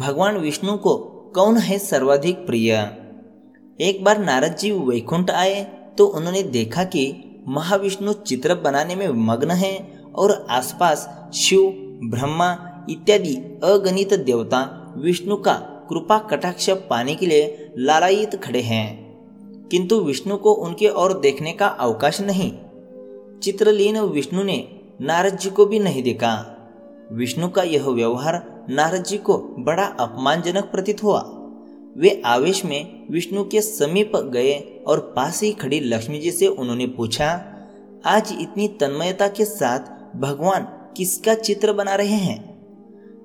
[0.00, 0.96] भगवान विष्णु को
[1.34, 2.72] कौन है सर्वाधिक प्रिय?
[3.80, 5.64] एक बार नारद जी वैकुंठ आए
[5.98, 11.60] तो उन्होंने देखा कि महाविष्णु चित्र बनाने में मग्न है और आसपास शिव,
[12.04, 15.54] ब्रह्मा इत्यादि अगणित देवता विष्णु का
[15.90, 19.18] कृपा कटाक्ष पाने के लिए लालायित खड़े हैं।
[19.68, 22.52] किंतु विष्णु को उनके और देखने का अवकाश नहीं।
[23.42, 24.68] चित्रलीन विष्णु ने
[25.00, 26.56] नारद जी को भी नहीं देखा।
[27.12, 31.20] विष्णु का यह व्यवहार नारद जी को बड़ा अपमानजनक प्रतीत हुआ।
[31.96, 36.86] वे आवेश में विष्णु के समीप गए और पास ही खड़ी लक्ष्मी जी से उन्होंने
[36.86, 37.28] पूछा,
[38.06, 40.66] आज इतनी तन्मयता के साथ भगवान
[40.96, 42.38] किसका चित्र बना रहे हैं?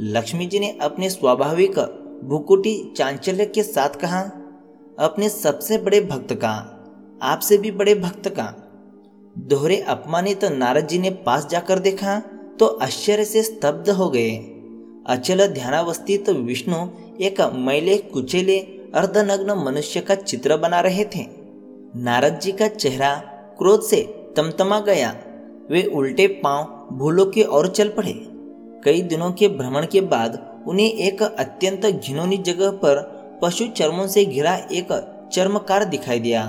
[0.00, 1.78] लक्ष्मी जी ने अपने स्वाभाविक
[2.24, 4.20] भुकुटी चांचल्य के साथ कहा,
[4.98, 6.52] अपने सबसे बड़े भक्त का,
[7.22, 8.54] आपसे भी बड़े भक्त का।
[9.36, 12.18] दोहरे अपमानित नारद जी ने पास जाकर देखा
[12.58, 14.30] तो आश्चर्य से स्तब्ध हो गए।
[15.10, 16.76] अचल ध्यानावस्थित तो विष्णु
[17.20, 18.58] एक मैले कुचेले
[18.94, 21.24] अर्धनग्न मनुष्य का चित्र बना रहे थे।
[21.96, 23.14] नारद जी का चेहरा
[23.58, 24.02] क्रोध से
[24.36, 25.10] तमतमा गया।
[25.70, 28.12] वे उल्टे पाँव भूलों की ओर चल पड़े।
[28.84, 33.02] कई दिनों के भ्रमण के बाद उन्हें एक अत्यंत घिनौनी जगह पर
[33.42, 34.88] पशु चर्मों से घिरा एक
[35.32, 36.42] चर्मकार दिखाई दिया,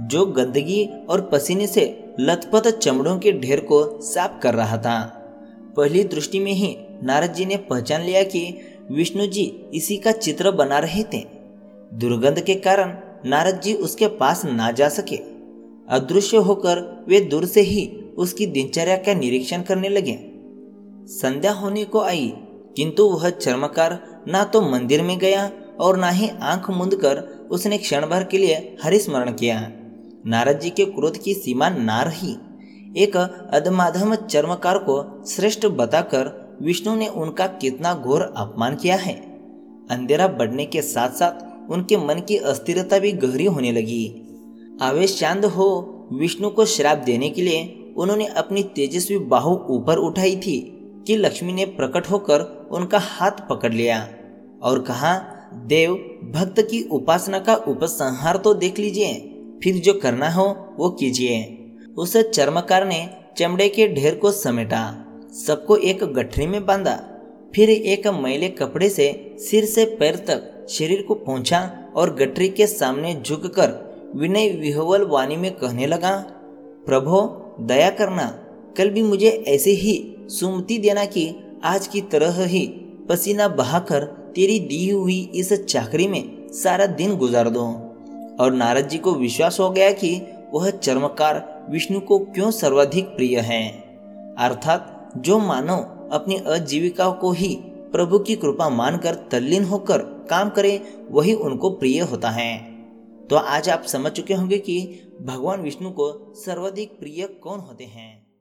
[0.00, 1.84] जो गंदगी और पसीने से
[2.20, 4.98] लथपथ चमड़ों के ढेर को साफ़ कर रहा था।
[5.76, 8.58] पहली दृष्टि में ही नारद जी ने पहचान लिया कि
[8.92, 11.24] विष्णु जी इसी का चित्र बना रहे थे।
[11.94, 15.16] दुर्गंध के कारण नारद जी उसके पास ना जा सके।
[15.88, 17.86] अदृश्य होकर वे दूर से ही
[18.16, 20.18] उसकी दिनचर्या का निरीक्षण करने लगे।
[21.06, 22.32] संध्या होने को आई,
[22.76, 23.98] किंतु वह चर्मकार
[24.28, 28.38] ना तो मंदिर में गया और ना ही आँख मूंद कर उसने क्षण भर के
[28.38, 29.60] लिए हरिस्मरण किया।
[30.26, 32.36] नारद जी के क्रोध की सीमा ना रही।
[32.96, 39.14] एक अधमाधम चर्मकार को श्रेष्ठ बताकर विष्णु ने उनका कितना घोर अपमान किया है।
[39.90, 44.04] अंधेरा बढ़ने के साथ साथ उनके मन की अस्थिरता भी गहरी होने लगी।
[44.82, 45.68] आवेश शांत हो
[46.12, 50.60] विष्णु को श्राप देने के लिए उन्होंने अपनी तेजस्वी बाहु ऊपर उठाई थी
[51.06, 54.08] कि लक्ष्मी ने प्रकट होकर उनका हाथ पकड़ लिया
[54.62, 55.16] और कहा,
[55.66, 55.94] देव,
[56.34, 59.14] भक्त की उपासना का उपसंहार तो देख लीजिए,
[59.62, 61.42] फिर जो करना हो वो कीजिए।
[61.96, 65.03] उस चर्मकार ने चमड़े के ढेर को समेटा।
[65.34, 67.04] सबको एक गठरी में बांधा।
[67.54, 72.66] फिर एक मैले कपड़े से सिर से पैर तक शरीर को पहुँचा और गठरी के
[72.66, 76.26] सामने झुककर विनय विहवल वाणी में कहने लगा,
[76.86, 77.20] प्रभो,
[77.60, 78.44] दया करना।
[78.76, 81.34] कल भी मुझे ऐसे ही सुमति देना कि
[81.64, 82.66] आज की तरह ही
[83.08, 87.66] पसीना बहाकर तेरी दी हुई इस चाकरी में सारा दिन गुजार दो।
[88.40, 90.22] और नारद जी को विश्वास हो गया कि
[90.52, 93.68] वह चर्मकार विष्णु को क्यों सर्वाधिक प्रिय है।
[94.38, 99.98] अर्थात जो मानव अपनी आजीविका को ही प्रभु की कृपा मानकर तल्लीन होकर
[100.30, 102.74] काम करे, वही उनको प्रिय होता है।
[103.30, 108.33] तो आज आप समझ चुके होंगे कि भगवान विष्णु को सर्वाधिक प्रिय कौन होते हैं।